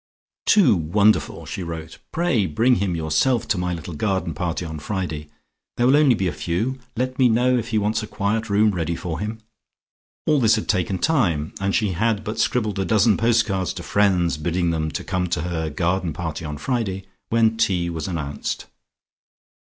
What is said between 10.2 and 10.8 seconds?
All this had